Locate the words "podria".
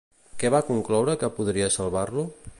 1.37-1.73